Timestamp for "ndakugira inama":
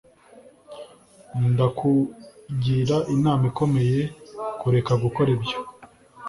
1.51-3.43